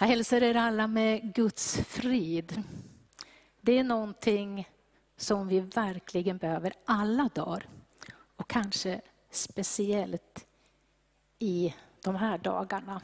[0.00, 2.62] Jag hälsar er alla med Guds frid.
[3.60, 4.68] Det är någonting
[5.16, 7.66] som vi verkligen behöver alla dagar.
[8.36, 9.00] Och kanske
[9.30, 10.46] speciellt
[11.38, 11.74] i
[12.04, 13.00] de här dagarna.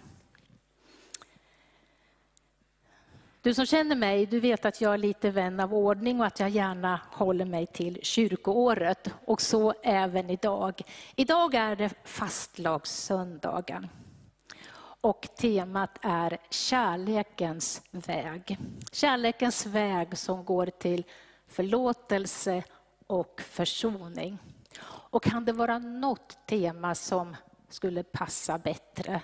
[3.42, 6.40] Du som känner mig, du vet att jag är lite vän av ordning och att
[6.40, 9.08] jag gärna håller mig till kyrkoåret.
[9.24, 10.82] Och så även idag.
[11.16, 13.88] Idag är det fastlagssöndagen
[15.04, 18.58] och temat är kärlekens väg.
[18.92, 21.04] Kärlekens väg som går till
[21.46, 22.64] förlåtelse
[23.06, 24.38] och försoning.
[24.84, 27.36] Och kan det vara något tema som
[27.68, 29.22] skulle passa bättre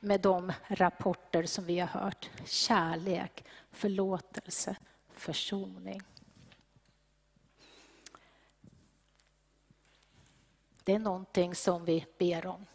[0.00, 2.30] med de rapporter som vi har hört?
[2.44, 4.76] Kärlek, förlåtelse,
[5.12, 6.02] försoning.
[10.84, 12.66] Det är någonting som vi ber om.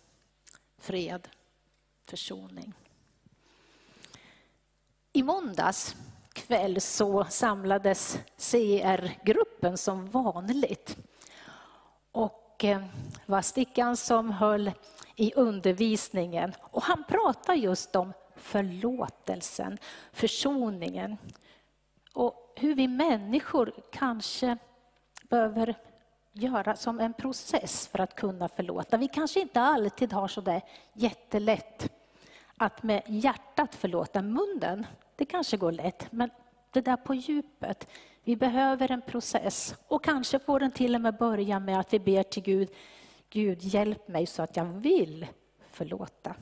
[0.78, 1.28] Fred,
[2.10, 2.74] försoning.
[5.14, 5.96] I måndags
[6.34, 10.98] kväll så samlades CR-gruppen som vanligt.
[12.12, 12.86] Och eh,
[13.26, 14.72] var Stickan som höll
[15.16, 19.78] i undervisningen och han pratade just om förlåtelsen,
[20.12, 21.18] försoningen
[22.14, 24.58] och hur vi människor kanske
[25.30, 25.76] behöver
[26.32, 28.98] göra som en process för att kunna förlåta.
[28.98, 30.62] Vi kanske inte alltid har så där
[30.94, 31.92] jättelätt
[32.58, 36.30] att med hjärtat förlåta munnen, det kanske går lätt, men
[36.72, 37.88] det där på djupet,
[38.24, 39.76] vi behöver en process.
[39.88, 42.70] Och kanske får den till och med börja med att vi ber till Gud,
[43.30, 45.28] Gud hjälp mig så att jag vill
[45.72, 46.36] förlåta.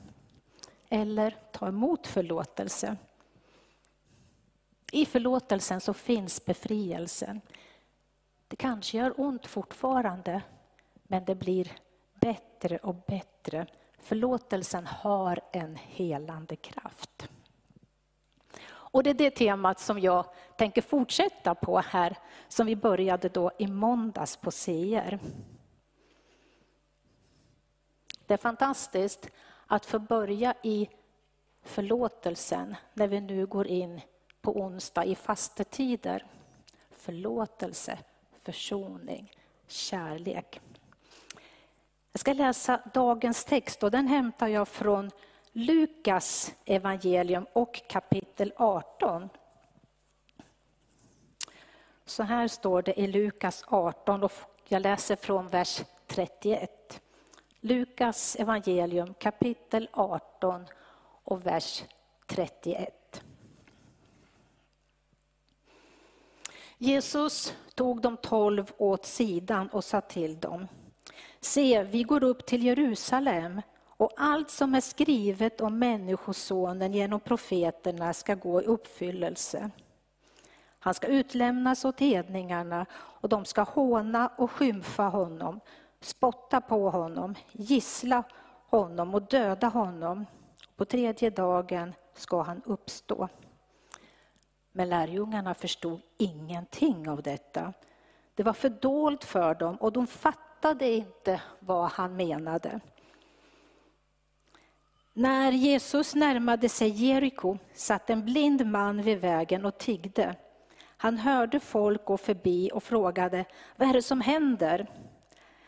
[0.88, 2.96] Eller ta emot förlåtelse.
[4.92, 7.40] I förlåtelsen så finns befrielsen.
[8.48, 10.42] Det kanske gör ont fortfarande,
[11.02, 11.72] men det blir
[12.20, 13.66] bättre och bättre
[14.06, 17.28] Förlåtelsen har en helande kraft.
[18.68, 20.24] Och det är det temat som jag
[20.56, 22.18] tänker fortsätta på här,
[22.48, 25.18] som vi började då i måndags på CR.
[28.26, 29.30] Det är fantastiskt
[29.66, 30.88] att få börja i
[31.62, 34.00] förlåtelsen när vi nu går in
[34.40, 36.26] på onsdag i fastetider.
[36.90, 37.98] Förlåtelse,
[38.42, 39.32] försoning,
[39.66, 40.60] kärlek.
[42.26, 45.10] Jag ska läsa dagens text och den hämtar jag från
[45.52, 49.28] Lukas evangelium och kapitel 18.
[52.04, 54.32] Så här står det i Lukas 18 och
[54.68, 57.00] jag läser från vers 31.
[57.60, 60.66] Lukas evangelium kapitel 18
[61.24, 61.84] och vers
[62.26, 63.22] 31.
[66.78, 70.68] Jesus tog de tolv åt sidan och sa till dem
[71.46, 78.12] Se, vi går upp till Jerusalem och allt som är skrivet om Människosonen genom profeterna
[78.12, 79.70] ska gå i uppfyllelse.
[80.78, 85.60] Han ska utlämnas åt hedningarna och de ska håna och skymfa honom,
[86.00, 88.22] spotta på honom, gissla
[88.66, 90.26] honom och döda honom.
[90.76, 93.28] På tredje dagen ska han uppstå.
[94.72, 97.72] Men lärjungarna förstod ingenting av detta.
[98.34, 102.80] Det var fördolt för dem och de fattade fattade inte vad han menade.
[105.12, 110.34] När Jesus närmade sig Jeriko satt en blind man vid vägen och tiggde.
[110.96, 113.44] Han hörde folk gå förbi och frågade,
[113.76, 114.86] vad är det som händer?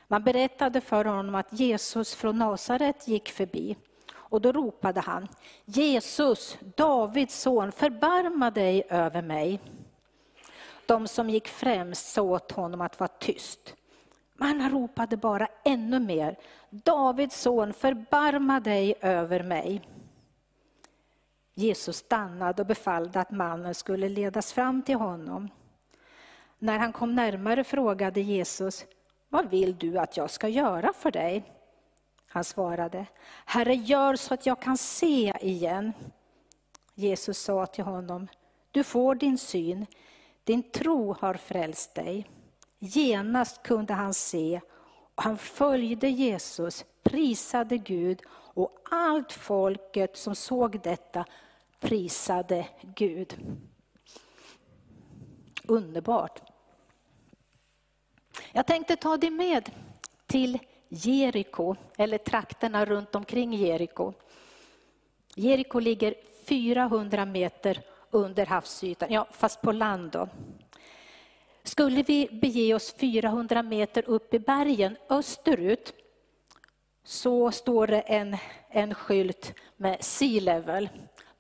[0.09, 3.77] Man berättade för honom att Jesus från Nasaret gick förbi.
[4.11, 5.29] Och då ropade han,
[5.65, 9.61] Jesus, Davids son, förbarma dig över mig.
[10.87, 13.75] De som gick främst sa åt honom att vara tyst.
[14.41, 16.37] Men han ropade bara ännu mer.
[16.71, 19.83] Davids son, förbarma dig över mig.
[21.55, 25.49] Jesus stannade och befallde att mannen skulle ledas fram till honom.
[26.59, 28.87] När han kom närmare frågade Jesus,
[29.29, 31.53] vad vill du att jag ska göra för dig?
[32.29, 33.07] Han svarade,
[33.45, 35.93] Herre gör så att jag kan se igen.
[36.95, 38.29] Jesus sa till honom,
[38.71, 39.87] du får din syn,
[40.45, 42.27] din tro har frälst dig.
[42.79, 44.61] Genast kunde han se
[45.15, 51.25] och han följde Jesus, prisade Gud och allt folket som såg detta
[51.81, 53.37] prisade Gud.
[55.65, 56.43] Underbart.
[58.53, 59.71] Jag tänkte ta dig med
[60.27, 60.59] till
[60.89, 64.13] Jeriko, eller trakterna runt omkring Jeriko.
[65.35, 66.15] Jeriko ligger
[66.45, 70.29] 400 meter under havsytan, ja fast på land då.
[71.69, 75.95] Skulle vi bege oss 400 meter upp i bergen österut
[77.05, 78.37] så står det en,
[78.71, 80.89] en skylt med sea level.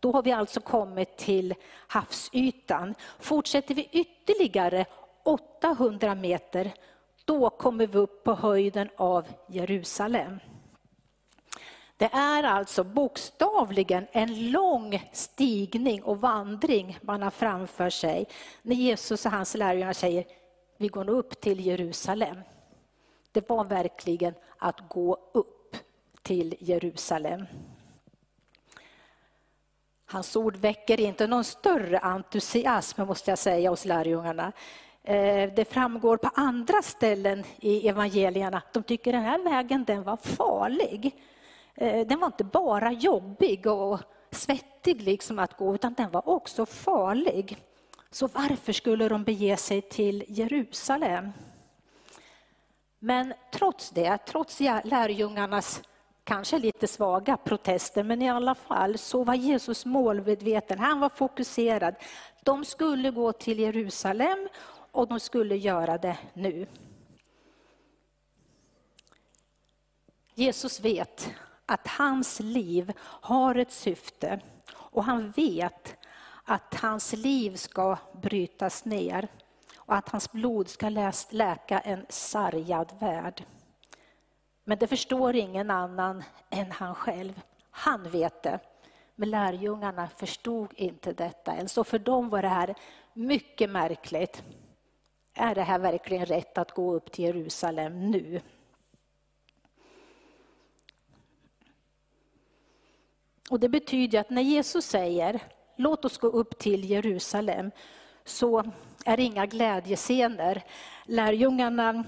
[0.00, 1.54] Då har vi alltså kommit till
[1.88, 2.94] havsytan.
[3.18, 4.86] Fortsätter vi ytterligare
[5.24, 6.72] 800 meter,
[7.24, 10.38] då kommer vi upp på höjden av Jerusalem.
[11.98, 18.26] Det är alltså bokstavligen en lång stigning och vandring man har framför sig
[18.62, 20.24] när Jesus och hans lärjungar säger
[20.76, 22.36] vi går upp till Jerusalem.
[23.32, 25.76] Det var verkligen att gå upp
[26.22, 27.46] till Jerusalem.
[30.06, 34.52] Hans ord väcker inte någon större entusiasm måste jag säga hos lärjungarna.
[35.02, 38.62] Eh, det framgår på andra ställen i evangelierna.
[38.72, 41.14] De tycker den här vägen den var farlig.
[41.80, 46.66] Eh, den var inte bara jobbig och svettig liksom att gå, utan den var också
[46.66, 47.58] farlig.
[48.10, 51.32] Så varför skulle de bege sig till Jerusalem?
[52.98, 55.82] Men trots det, trots lärjungarnas
[56.24, 61.94] kanske lite svaga protester, men i alla fall så var Jesus målmedveten, han var fokuserad.
[62.44, 64.48] De skulle gå till Jerusalem
[64.92, 66.66] och de skulle göra det nu.
[70.34, 71.30] Jesus vet
[71.68, 74.40] att hans liv har ett syfte
[74.74, 75.96] och han vet
[76.44, 79.28] att hans liv ska brytas ner
[79.76, 80.88] och att hans blod ska
[81.30, 83.44] läka en sargad värld.
[84.64, 87.40] Men det förstår ingen annan än han själv.
[87.70, 88.58] Han vet det.
[89.14, 92.74] Men lärjungarna förstod inte detta än, så för dem var det här
[93.12, 94.42] mycket märkligt.
[95.34, 98.40] Är det här verkligen rätt att gå upp till Jerusalem nu?
[103.50, 105.40] Och Det betyder att när Jesus säger
[105.76, 107.70] låt oss gå upp till Jerusalem
[108.24, 108.64] så
[109.04, 110.64] är det inga glädjescener.
[111.04, 112.04] Lärjungarna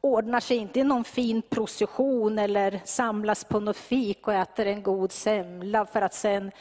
[0.00, 4.82] ordnar sig inte i någon fin procession eller samlas på något fik och äter en
[4.82, 6.52] god semla för att sen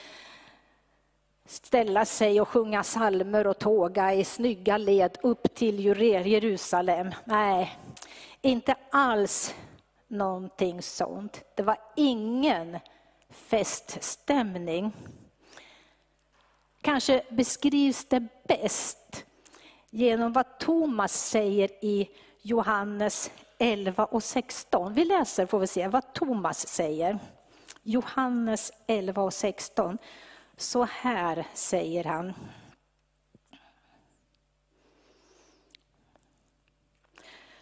[1.46, 7.12] ställa sig och sjunga salmer och tåga i snygga led upp till Jerusalem.
[7.24, 7.78] Nej,
[8.42, 9.56] inte alls
[10.08, 11.44] någonting sånt.
[11.56, 12.80] Det var ingen
[13.32, 14.92] feststämning.
[16.82, 19.26] Kanske beskrivs det bäst
[19.90, 22.10] genom vad Thomas säger i
[22.42, 24.94] Johannes 11 och 16.
[24.94, 27.20] Vi läser får vi se vad Thomas säger.
[27.84, 29.98] Johannes 11 och 16.
[30.58, 32.34] Så här säger han.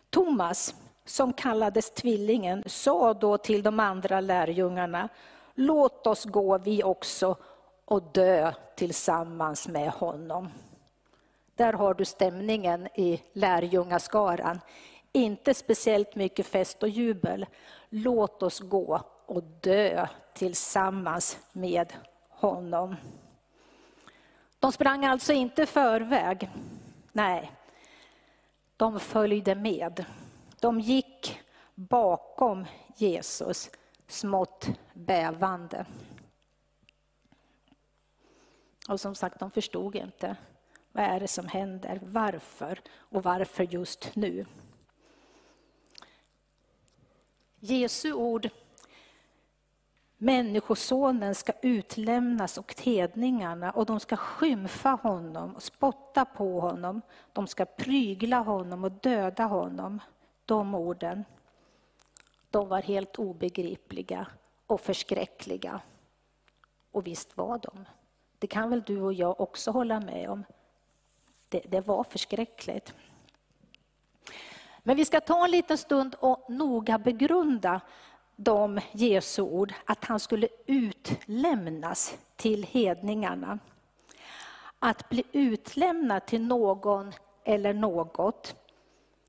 [0.10, 0.76] Thomas,
[1.06, 5.10] som kallades tvillingen, sa då till de andra lärjungarna,
[5.60, 7.36] låt oss gå vi också
[7.86, 10.50] och dö tillsammans med honom.
[11.56, 14.60] Där har du stämningen i lärjungaskaran.
[15.12, 17.46] Inte speciellt mycket fest och jubel.
[17.90, 21.94] Låt oss gå och dö tillsammans med
[22.30, 22.96] honom.
[24.60, 26.50] De sprang alltså inte förväg.
[27.12, 27.52] Nej,
[28.78, 30.06] de följde med.
[30.60, 31.40] De gick
[31.76, 32.66] bakom
[32.96, 33.70] Jesus,
[34.08, 34.70] smått
[35.00, 35.86] bävande.
[38.90, 40.36] Och som sagt, de förstod inte.
[40.92, 42.00] Vad är det som händer?
[42.04, 42.80] Varför?
[42.96, 44.46] Och varför just nu?
[47.60, 48.50] Jesu ord
[50.22, 57.02] Människosonen ska utlämnas åt hedningarna och de ska skymfa honom och spotta på honom.
[57.34, 60.00] De ska prygla honom och döda honom.
[60.46, 61.26] De orden,
[62.50, 64.28] de var helt obegripliga
[64.70, 65.82] och förskräckliga.
[66.92, 67.86] Och visst var de.
[68.40, 70.44] Det kan väl du och jag också hålla med om.
[71.50, 72.94] Det, det var förskräckligt.
[74.80, 77.82] Men vi ska ta en liten stund och noga begrunda
[78.36, 83.60] de Jesu ord, att han skulle utlämnas till hedningarna.
[84.80, 88.56] Att bli utlämnad till någon eller något,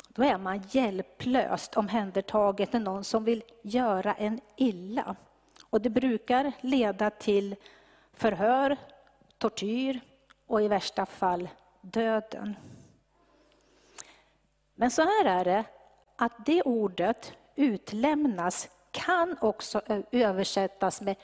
[0.09, 5.17] då är man hjälplöst omhändertaget av någon som vill göra en illa.
[5.71, 7.57] Och det brukar leda till
[8.13, 8.77] förhör,
[9.39, 10.01] tortyr
[10.47, 11.49] och i värsta fall
[11.81, 12.57] döden.
[14.75, 15.65] Men så här är det,
[16.17, 21.17] att det ordet utlämnas kan också översättas med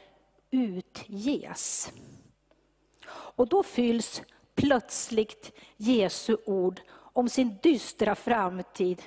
[0.50, 1.92] utges.
[3.08, 4.22] Och då fylls
[4.54, 9.02] plötsligt Jesu ord om sin dystra framtid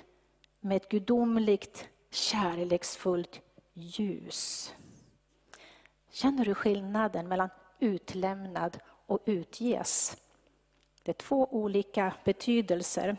[0.60, 3.42] med ett gudomligt, kärleksfullt
[3.74, 4.74] ljus.
[6.12, 7.50] Känner du skillnaden mellan
[7.80, 10.18] utlämnad och utges?
[11.04, 13.18] Det är två olika betydelser.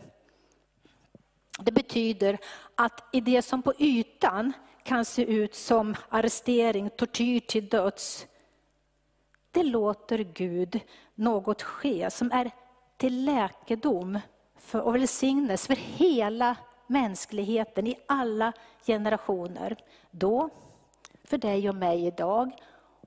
[1.59, 2.37] Det betyder
[2.75, 8.27] att i det som på ytan kan se ut som arrestering, tortyr till döds,
[9.51, 10.79] det låter Gud
[11.15, 12.51] något ske som är
[12.97, 14.19] till läkedom
[14.57, 16.55] för, och välsignelse för hela
[16.87, 18.53] mänskligheten i alla
[18.85, 19.75] generationer.
[20.11, 20.49] Då,
[21.23, 22.51] för dig och mig idag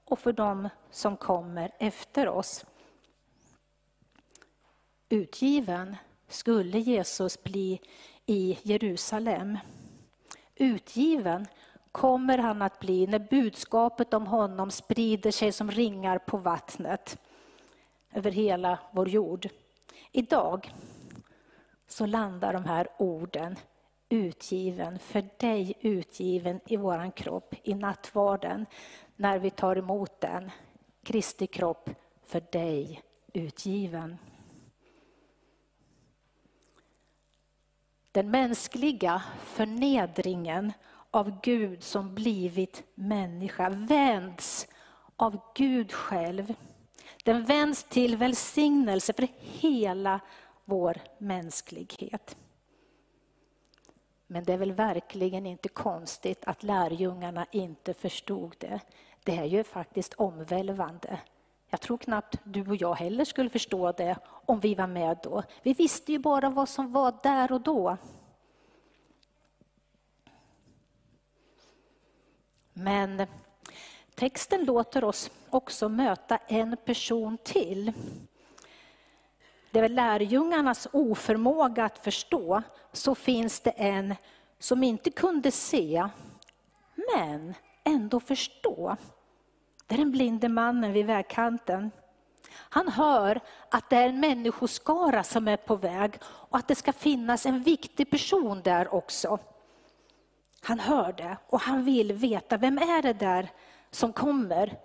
[0.05, 2.65] och för dem som kommer efter oss.
[5.09, 5.97] Utgiven
[6.29, 7.81] skulle Jesus bli
[8.27, 9.59] i Jerusalem.
[10.55, 11.47] Utgiven
[11.93, 17.19] kommer han att bli när budskapet om honom sprider sig som ringar på vattnet
[18.13, 19.49] över hela vår jord.
[20.13, 20.75] Idag
[21.87, 23.57] så landar de här orden
[24.09, 28.67] utgiven, för dig utgiven i våran kropp i nattvarden
[29.17, 30.51] när vi tar emot den.
[31.03, 31.91] Kristi kropp
[32.23, 33.03] för dig
[33.33, 34.19] utgiven.
[38.13, 40.73] Den mänskliga förnedringen
[41.11, 44.69] av Gud som blivit människa vänds
[45.17, 46.55] av Gud själv.
[47.25, 50.21] Den vänds till välsignelse för hela
[50.65, 52.37] vår mänsklighet.
[54.27, 58.81] Men det är väl verkligen inte konstigt att lärjungarna inte förstod det.
[59.25, 61.21] Det är ju faktiskt omvälvande.
[61.71, 65.43] Jag tror knappt du och jag heller skulle förstå det om vi var med då.
[65.63, 67.97] Vi visste ju bara vad som var där och då.
[72.73, 73.27] Men
[74.15, 77.93] texten låter oss också möta en person till.
[79.75, 82.63] Det är lärjungarnas oförmåga att förstå,
[82.93, 84.15] så finns det en
[84.59, 86.09] som inte kunde se,
[87.15, 87.55] men
[87.85, 88.97] ändå förstå.
[89.87, 91.91] Det är den blinde mannen vid vägkanten.
[92.53, 93.41] Han hör
[93.71, 97.63] att det är en människoskara som är på väg och att det ska finnas en
[97.63, 99.39] viktig person där också.
[100.63, 103.51] Han hör det och han vill veta, vem är det där
[103.91, 104.79] som kommer?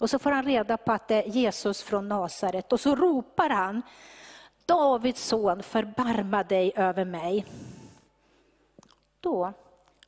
[0.00, 3.50] Och så får han reda på att det är Jesus från Nasaret och så ropar
[3.50, 3.82] han,
[4.66, 7.46] Davids son, förbarma dig över mig.
[9.20, 9.52] Då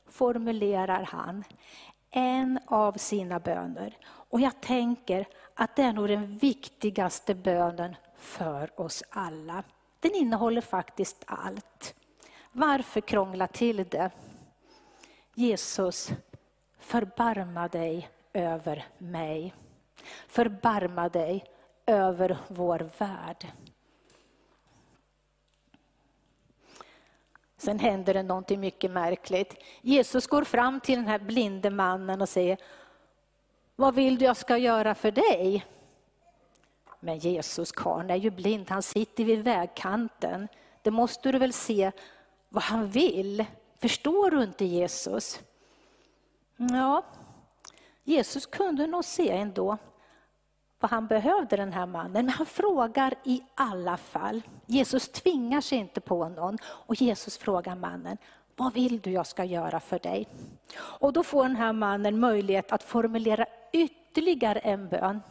[0.09, 1.43] formulerar han
[2.11, 3.97] en av sina böner.
[4.05, 9.63] Och jag tänker att det är nog den viktigaste bönen för oss alla.
[9.99, 11.95] Den innehåller faktiskt allt.
[12.51, 14.11] Varför krångla till det?
[15.33, 16.11] Jesus,
[16.79, 19.53] förbarma dig över mig.
[20.27, 21.45] Förbarma dig
[21.85, 23.47] över vår värld.
[27.57, 29.55] Sen händer det någonting mycket märkligt.
[29.81, 32.57] Jesus går fram till den här blinde mannen och säger,
[33.75, 35.65] vad vill du jag ska göra för dig?
[36.99, 40.47] Men Jesus, karln är ju blind, han sitter vid vägkanten.
[40.81, 41.91] Det måste du väl se
[42.49, 43.45] vad han vill?
[43.77, 45.39] Förstår du inte Jesus?
[46.55, 47.03] Ja,
[48.03, 49.77] Jesus kunde nog se ändå
[50.83, 54.41] vad han behövde den här mannen, men han frågar i alla fall.
[54.65, 58.17] Jesus tvingar sig inte på någon och Jesus frågar mannen,
[58.55, 60.27] vad vill du jag ska göra för dig?
[60.77, 65.21] Och då får den här mannen möjlighet att formulera ytterligare en bön.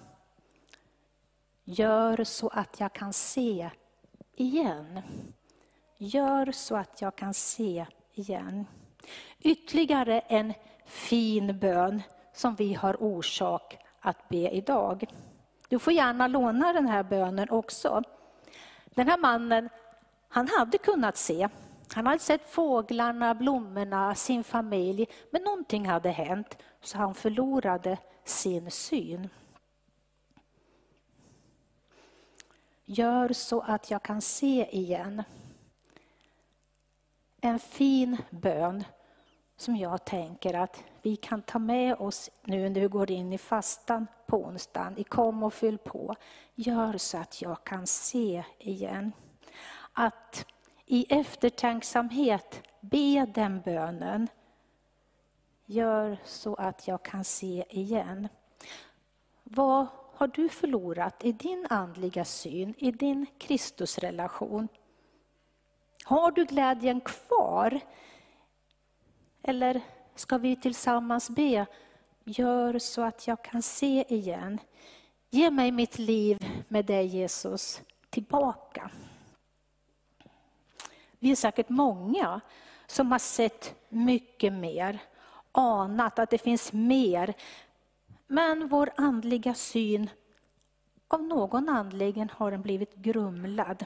[1.65, 3.71] Gör så att jag kan se
[4.37, 5.01] igen.
[5.99, 8.67] Gör så att jag kan se igen.
[9.41, 10.55] Ytterligare en
[10.85, 15.07] fin bön som vi har orsak att be idag.
[15.73, 18.03] Du får gärna låna den här bönen också.
[18.85, 19.69] Den här mannen,
[20.29, 21.49] han hade kunnat se.
[21.95, 25.07] Han hade sett fåglarna, blommorna, sin familj.
[25.31, 29.29] Men någonting hade hänt så han förlorade sin syn.
[32.85, 35.23] Gör så att jag kan se igen.
[37.41, 38.85] En fin bön
[39.57, 43.39] som jag tänker att vi kan ta med oss nu när vi går in i
[43.39, 46.15] fastan på onsdagen, i kom och fyll på.
[46.55, 49.13] Gör så att jag kan se igen.
[49.93, 50.47] Att
[50.87, 54.29] i eftertänksamhet be den bönen.
[55.67, 58.29] Gör så att jag kan se igen.
[59.43, 64.69] Vad har du förlorat i din andliga syn, i din Kristusrelation?
[66.05, 67.81] Har du glädjen kvar?
[69.43, 69.81] Eller
[70.15, 71.67] ska vi tillsammans be,
[72.25, 74.59] gör så att jag kan se igen.
[75.31, 78.91] Ge mig mitt liv med dig Jesus tillbaka.
[81.19, 82.41] Vi är säkert många
[82.87, 84.99] som har sett mycket mer,
[85.53, 87.35] anat att det finns mer.
[88.27, 90.11] Men vår andliga syn,
[91.09, 93.85] av någon anledning har den blivit grumlad.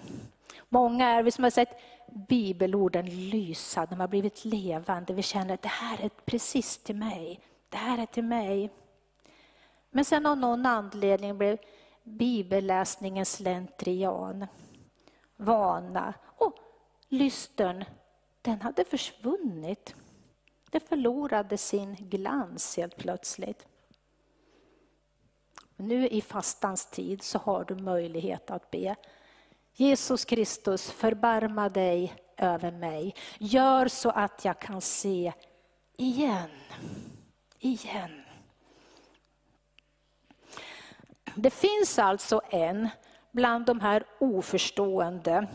[0.69, 1.79] Många är vi som har sett
[2.29, 5.15] bibelorden lysa, de har blivit levande.
[5.15, 7.41] Vi känner att det här är precis till mig.
[7.69, 8.71] Det här är till mig.
[9.91, 11.59] Men sen av någon anledning blev
[12.03, 14.47] bibelläsningen slentrian,
[15.37, 16.55] vana och
[17.09, 17.85] lystern,
[18.43, 19.95] den hade försvunnit.
[20.71, 23.67] Det förlorade sin glans helt plötsligt.
[25.77, 28.97] Nu i fastans tid så har du möjlighet att be.
[29.79, 33.15] Jesus Kristus, förbarma dig över mig.
[33.39, 35.33] Gör så att jag kan se
[35.97, 36.51] igen.
[37.59, 38.23] Igen.
[41.35, 42.89] Det finns alltså en
[43.33, 45.47] bland de här oförstående,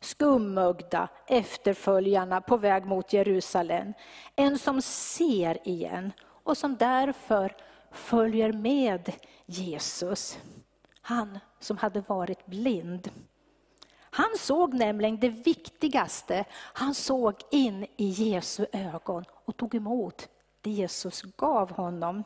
[0.00, 3.94] skummögda efterföljarna på väg mot Jerusalem.
[4.36, 6.12] En som ser igen
[6.44, 7.56] och som därför
[7.90, 9.12] följer med
[9.46, 10.38] Jesus.
[11.00, 13.10] Han som hade varit blind.
[14.10, 16.44] Han såg nämligen det viktigaste.
[16.52, 20.28] Han såg in i Jesu ögon och tog emot
[20.60, 22.24] det Jesus gav honom.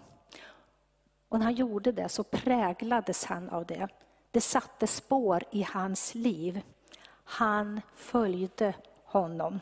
[1.28, 3.88] Och när han gjorde det så präglades han av det.
[4.30, 6.60] Det satte spår i hans liv.
[7.24, 8.74] Han följde
[9.04, 9.60] honom.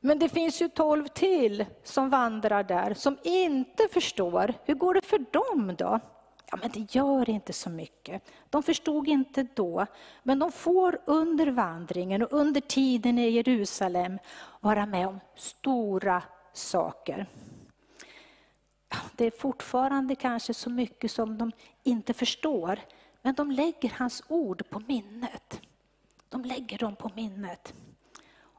[0.00, 4.54] Men det finns ju tolv till som vandrar där, som inte förstår.
[4.64, 6.00] Hur går det för dem då?
[6.50, 8.22] Ja, men det gör inte så mycket.
[8.50, 9.86] De förstod inte då,
[10.22, 14.18] men de får under vandringen och under tiden i Jerusalem
[14.60, 17.26] vara med om stora saker.
[19.16, 21.52] Det är fortfarande kanske så mycket som de
[21.82, 22.80] inte förstår,
[23.22, 25.60] men de lägger hans ord på minnet.
[26.28, 27.74] De lägger dem på minnet.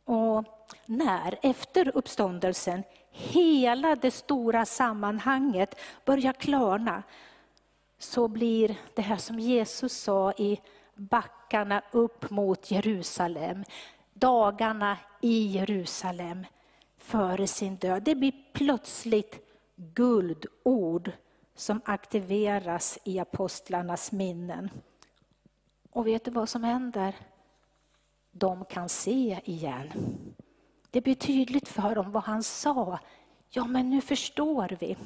[0.05, 0.45] Och
[0.85, 7.03] när, efter uppståndelsen, hela det stora sammanhanget börjar klarna,
[8.03, 10.59] så blir det här som Jesus sa i
[10.95, 13.63] backarna upp mot Jerusalem,
[14.13, 16.45] dagarna i Jerusalem
[16.97, 18.03] före sin död.
[18.03, 21.11] Det blir plötsligt guldord
[21.55, 24.69] som aktiveras i apostlarnas minnen.
[25.91, 27.15] Och vet du vad som händer?
[28.31, 29.91] De kan se igen.
[30.91, 32.99] Det blir tydligt för dem vad han sa.
[33.49, 34.97] Ja, men nu förstår vi.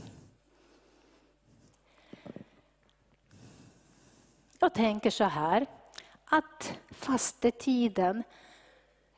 [4.66, 5.66] Jag tänker så här,
[6.26, 8.24] att fastetiden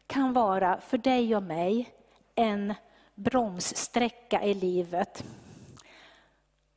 [0.08, 1.90] kan vara för dig och mig
[2.36, 2.74] en
[3.16, 5.24] bromssträcka i livet.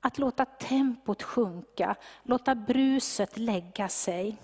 [0.01, 4.37] Att låta tempot sjunka, låta bruset lägga sig.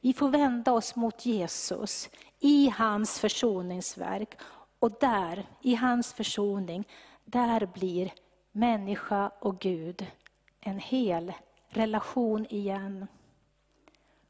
[0.00, 4.38] Vi får vända oss mot Jesus i hans försoningsverk
[4.78, 6.88] och där, i hans försoning,
[7.24, 8.12] där blir
[8.52, 10.06] människa och Gud
[10.60, 11.32] en hel
[11.68, 13.06] relation igen.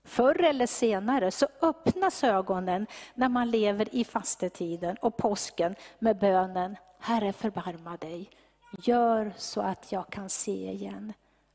[0.04, 6.76] Förr eller senare så öppnas ögonen när man lever i fastetiden och påsken med bönen
[6.98, 8.30] Herre förbarma dig,
[8.78, 11.12] gör så att jag kan se igen.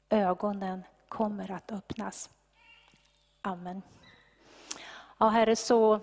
[0.10, 2.30] Ögonen kommer att öppnas.
[3.42, 3.82] Amen.
[5.18, 6.00] Ja, Herre, så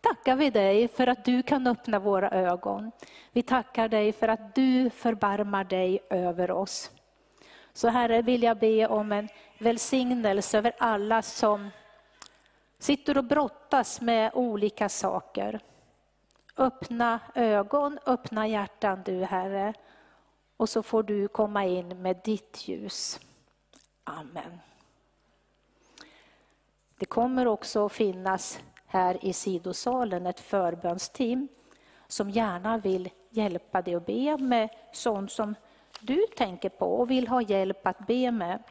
[0.00, 2.90] tackar vi dig för att du kan öppna våra ögon.
[3.32, 6.90] Vi tackar dig för att du förbarmar dig över oss.
[7.72, 11.70] Så Herre vill jag be om en välsignelse över alla som
[12.78, 15.60] sitter och brottas med olika saker.
[16.56, 19.74] Öppna ögon, öppna hjärtan du Herre.
[20.56, 23.20] Och så får du komma in med ditt ljus.
[24.04, 24.60] Amen.
[26.98, 31.48] Det kommer också att finnas här i sidosalen ett förbönsteam
[32.08, 35.54] som gärna vill hjälpa dig att be med sånt som
[36.02, 38.62] du tänker på och vill ha hjälp att be med.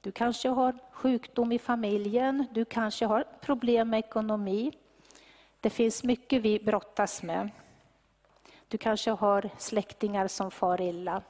[0.00, 4.72] Du kanske har sjukdom i familjen, du kanske har problem med ekonomi.
[5.60, 7.50] Det finns mycket vi brottas med.
[8.68, 11.22] Du kanske har släktingar som far illa.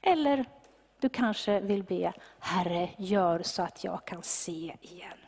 [0.00, 0.44] Eller
[1.00, 5.21] du kanske vill be, Herre gör så att jag kan se igen.